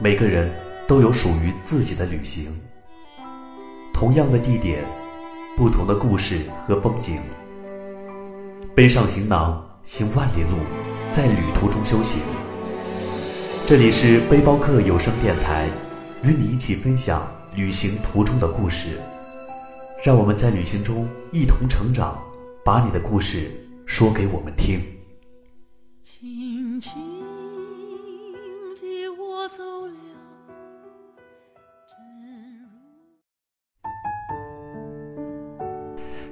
[0.00, 0.48] 每个人
[0.86, 2.56] 都有属于自己的旅行。
[3.92, 4.84] 同样的地点，
[5.56, 7.18] 不同的故事和风景。
[8.76, 10.58] 背上行囊，行万里路，
[11.10, 12.22] 在旅途中修行。
[13.66, 15.68] 这里是背包客有声电台，
[16.22, 19.00] 与你一起分享旅行途中的故事。
[20.04, 22.22] 让我们在旅行中一同成长，
[22.64, 23.50] 把你的故事
[23.84, 24.80] 说给我们听。
[26.04, 26.92] 轻轻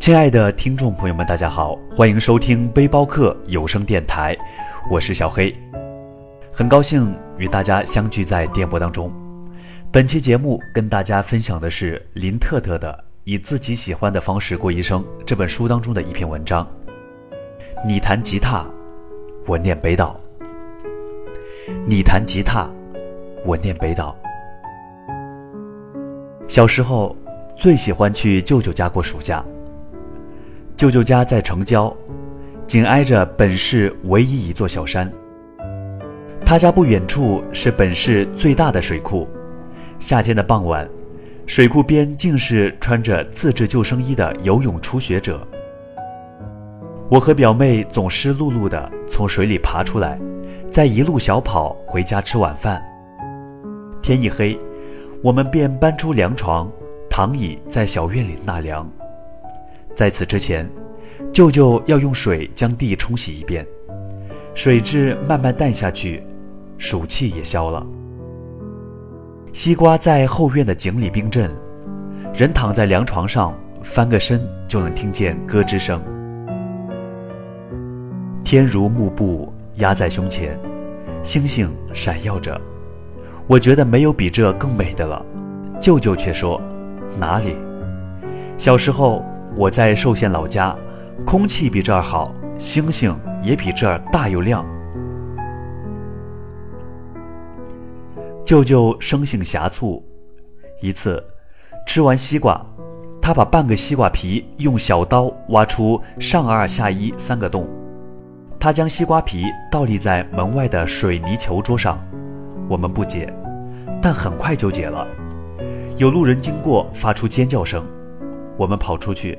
[0.00, 4.34] 亲爱的听众朋友们，大家好，欢迎收听背包客有声电台，
[4.90, 5.54] 我是小黑，
[6.50, 9.12] 很高兴与大家相聚在电波当中。
[9.92, 12.90] 本期节目跟大家分享的是林特特的
[13.24, 16.66] 《以自己喜欢的方式过一生》这本书当中的一篇文章。
[17.86, 18.64] 你弹吉他，
[19.46, 20.18] 我念北岛；
[21.86, 22.66] 你弹吉他，
[23.44, 24.16] 我念北岛。
[26.48, 27.14] 小时候
[27.54, 29.44] 最喜欢去舅舅家过暑假。
[30.80, 31.94] 舅舅家在城郊，
[32.66, 35.12] 紧挨着本市唯一一座小山。
[36.42, 39.28] 他家不远处是本市最大的水库。
[39.98, 40.88] 夏天的傍晚，
[41.44, 45.46] 水库边尽是穿着自制救生衣的游泳初学者。
[47.10, 50.18] 我和表妹总湿漉漉的从水里爬出来，
[50.70, 52.82] 再一路小跑回家吃晚饭。
[54.00, 54.58] 天一黑，
[55.22, 56.72] 我们便搬出凉床，
[57.10, 58.90] 躺椅在小院里纳凉。
[59.94, 60.68] 在此之前，
[61.32, 63.66] 舅舅要用水将地冲洗一遍，
[64.54, 66.22] 水质慢慢淡下去，
[66.78, 67.86] 暑气也消了。
[69.52, 71.50] 西瓜在后院的井里冰镇，
[72.32, 76.00] 人躺在凉床上，翻个身就能听见咯吱声。
[78.42, 80.58] 天如幕布压在胸前，
[81.22, 82.58] 星星闪耀着，
[83.46, 85.24] 我觉得没有比这更美的了。
[85.80, 86.60] 舅舅却说
[87.18, 87.54] ：“哪里？
[88.56, 89.22] 小时候。”
[89.56, 90.74] 我在寿县老家，
[91.26, 94.64] 空气比这儿好，星星也比这儿大又亮。
[98.44, 100.02] 舅舅生性狭促，
[100.80, 101.22] 一次
[101.86, 102.64] 吃完西瓜，
[103.20, 107.68] 他把半个西瓜皮用小刀挖出上二下一三个洞，
[108.58, 111.98] 他将西瓜皮倒立在门外的水泥球桌上。
[112.68, 113.32] 我们不解，
[114.00, 115.06] 但很快就解了。
[115.96, 117.84] 有路人经过，发出尖叫声。
[118.60, 119.38] 我们跑出去，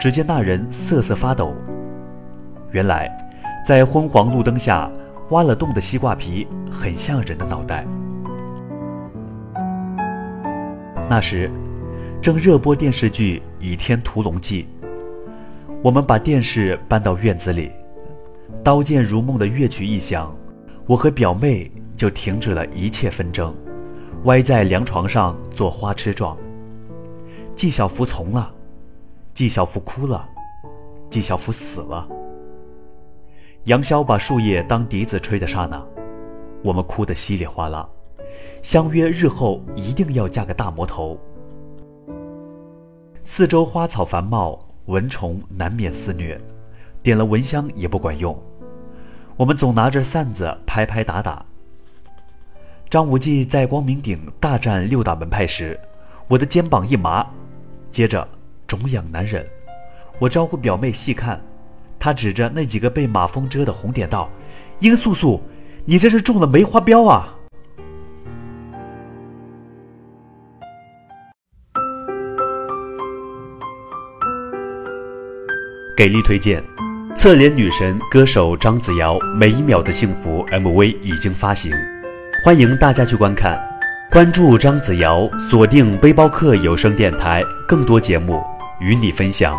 [0.00, 1.54] 只见那人瑟瑟发抖。
[2.72, 3.08] 原来，
[3.64, 4.90] 在昏黄路灯下
[5.30, 7.86] 挖了洞的西瓜皮很像人的脑袋。
[11.08, 11.48] 那时，
[12.20, 14.66] 正热播电视剧《倚天屠龙记》，
[15.80, 17.70] 我们把电视搬到院子里，
[18.64, 20.36] 刀剑如梦的乐曲一响，
[20.84, 23.54] 我和表妹就停止了一切纷争，
[24.24, 26.36] 歪在凉床上做花痴状。
[27.58, 28.54] 纪晓芙从了，
[29.34, 30.24] 纪晓芙哭了，
[31.10, 32.06] 纪晓芙死了。
[33.64, 35.84] 杨逍把树叶当笛子吹的刹那，
[36.62, 37.88] 我们哭得稀里哗啦，
[38.62, 41.18] 相约日后一定要嫁个大魔头。
[43.24, 46.40] 四周花草繁茂，蚊虫难免肆虐，
[47.02, 48.40] 点了蚊香也不管用，
[49.36, 51.44] 我们总拿着扇子拍拍打打。
[52.88, 55.76] 张无忌在光明顶大战六大门派时，
[56.28, 57.26] 我的肩膀一麻。
[57.98, 58.28] 接着，
[58.64, 59.44] 肿痒难忍，
[60.20, 61.40] 我招呼表妹细看，
[61.98, 64.30] 她指着那几个被马蜂蛰的红点道
[64.78, 65.42] ：“殷素素，
[65.84, 67.34] 你这是中了梅花镖啊！”
[75.96, 76.62] 给力推荐：
[77.16, 81.72] 侧脸女神歌手张子瑶《每一秒的幸福》MV 已经发行，
[82.44, 83.67] 欢迎大家去观看。
[84.10, 88.42] 关注张子尧，锁定背包客有声电台，更多节目
[88.80, 89.54] 与你分享。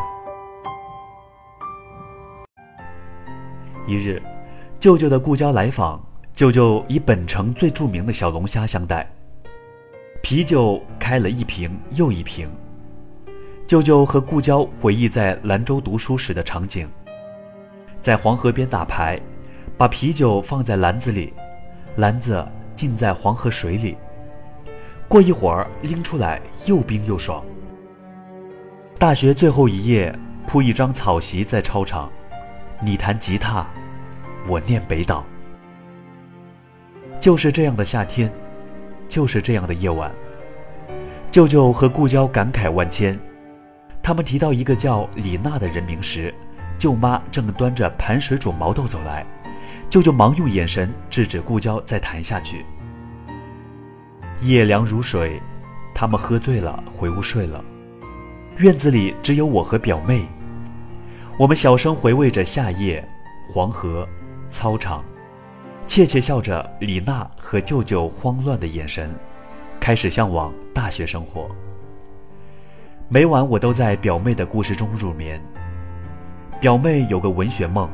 [3.85, 4.19] 一日，
[4.79, 6.03] 舅舅的故交来访，
[6.33, 9.07] 舅舅以本城最著名的小龙虾相待，
[10.23, 12.49] 啤酒开了一瓶又一瓶。
[13.67, 16.89] 舅舅和故交回忆在兰州读书时的场景，
[18.01, 19.21] 在黄河边打牌，
[19.77, 21.31] 把啤酒放在篮子里，
[21.97, 22.43] 篮子
[22.75, 23.95] 浸在黄河水里。
[25.09, 27.43] 过一会儿拎出来，又冰又爽。
[28.99, 30.13] 大学最后一夜，
[30.45, 32.11] 铺一张草席在操场，
[32.79, 33.65] 你弹吉他，
[34.47, 35.25] 我念北岛。
[37.19, 38.31] 就是这样的夏天，
[39.07, 40.11] 就是这样的夜晚。
[41.31, 43.19] 舅舅和故交感慨万千。
[44.03, 46.31] 他们提到一个叫李娜的人名时，
[46.77, 49.25] 舅妈正端着盘水煮毛豆走来，
[49.89, 52.63] 舅舅忙用眼神制止故交再谈下去。
[54.41, 55.41] 夜凉如水，
[55.93, 57.63] 他们喝醉了回屋睡了。
[58.57, 60.25] 院子里只有我和表妹，
[61.37, 63.05] 我们小声回味着夏夜、
[63.51, 64.07] 黄河、
[64.49, 65.03] 操场，
[65.85, 69.09] 窃窃笑着李娜和舅舅慌乱的眼神，
[69.79, 71.49] 开始向往大学生活。
[73.09, 75.41] 每晚我都在表妹的故事中入眠。
[76.61, 77.89] 表妹有个文学梦，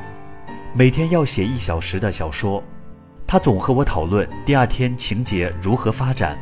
[0.76, 2.62] 每天要写一小时的小说。
[3.28, 6.38] 他总和我讨论第二天情节如何发展。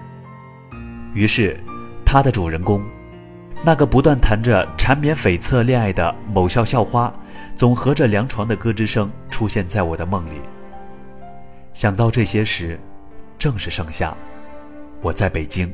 [1.13, 1.57] 于是，
[2.05, 2.83] 他的主人公，
[3.63, 7.13] 那个不断谈着缠绵悱恻恋爱的某校校花，
[7.55, 10.41] 总和着凉床的咯吱声出现在我的梦里。
[11.71, 12.79] 想到这些时，
[13.37, 14.15] 正是盛夏，
[15.01, 15.73] 我在北京。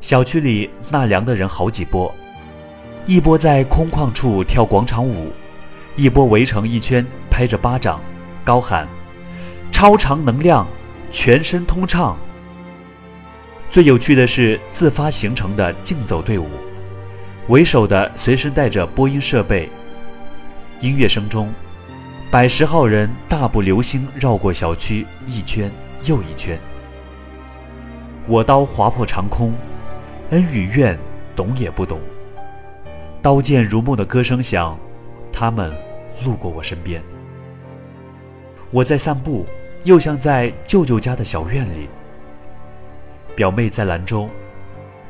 [0.00, 2.14] 小区里纳凉的人好几波，
[3.06, 5.32] 一波在空旷处跳广场舞，
[5.96, 8.00] 一波围成一圈拍着巴掌，
[8.44, 8.86] 高喊。
[9.80, 10.68] 超长能量，
[11.10, 12.14] 全身通畅。
[13.70, 16.50] 最有趣的是自发形成的竞走队伍，
[17.48, 19.70] 为首的随身带着播音设备。
[20.82, 21.48] 音乐声中，
[22.30, 25.72] 百十号人大步流星绕过小区一圈
[26.04, 26.60] 又一圈。
[28.26, 29.54] 我刀划破长空，
[30.28, 30.98] 恩与怨
[31.34, 31.98] 懂也不懂。
[33.22, 34.78] 刀剑如梦的歌声响，
[35.32, 35.74] 他们
[36.22, 37.02] 路过我身边。
[38.70, 39.46] 我在散步。
[39.84, 41.88] 又像在舅舅家的小院里。
[43.34, 44.28] 表妹在兰州，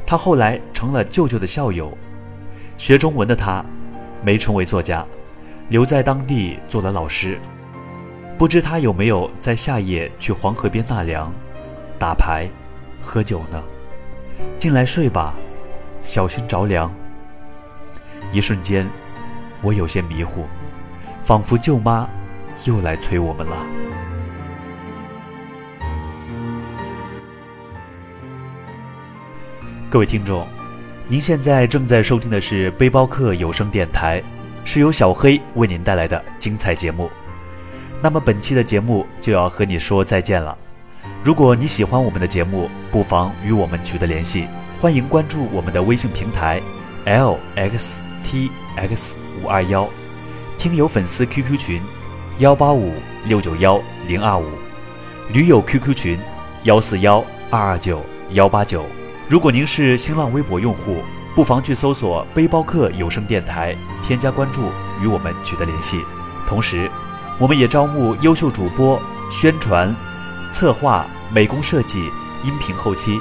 [0.07, 1.97] 她后来成了舅舅的校友。
[2.77, 3.65] 学中文的她，
[4.23, 5.05] 没成为作家，
[5.69, 7.39] 留在当地做了老师。
[8.39, 11.33] 不知她有没有在夏夜去黄河边纳凉、
[11.99, 12.49] 打牌、
[13.03, 13.63] 喝酒呢？
[14.59, 15.35] 进来睡吧，
[16.01, 16.91] 小心着凉。
[18.33, 18.89] 一瞬间，
[19.63, 20.45] 我有些迷糊，
[21.25, 22.09] 仿佛舅妈
[22.65, 23.57] 又来催我们了。
[29.91, 30.47] 各位听众，
[31.09, 34.23] 您现在正在收听的是背包客有声电台，
[34.65, 37.11] 是由小黑为您带来的精彩节目。
[38.01, 40.57] 那么本期的节目就要和你说再见了。
[41.25, 44.47] 如果你喜欢我们的节目，不妨与我们取得联系，
[44.81, 46.63] 欢迎关注我们的微信平台
[47.07, 49.89] l x t x 五二幺，
[50.57, 51.83] 听友粉丝 QQ 群
[52.39, 52.93] 幺八五
[53.25, 54.47] 六九幺零二五，
[55.33, 56.17] 驴友 QQ 群
[56.63, 58.01] 幺四幺二二九
[58.31, 58.87] 幺八九。
[59.31, 61.05] 如果您是新浪微博用户，
[61.37, 66.05] 不妨去搜索“背包客有声电台”，添加关注，与我们取得联系。
[66.49, 66.91] 同时，
[67.39, 69.01] 我们也招募优秀主播、
[69.31, 69.95] 宣传、
[70.51, 72.11] 策划、美工设计、
[72.43, 73.21] 音频后期，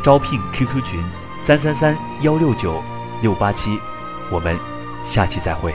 [0.00, 1.02] 招聘 QQ 群：
[1.36, 2.80] 三三三幺六九
[3.20, 3.80] 六八七。
[4.30, 4.56] 我们
[5.02, 5.74] 下期再会。